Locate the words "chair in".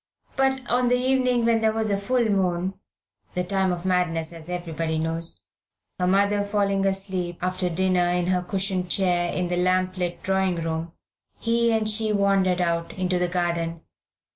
8.89-9.49